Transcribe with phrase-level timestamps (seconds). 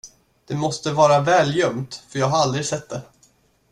[0.45, 3.01] Det måste vara väl gömt, för jag har aldrig sett det.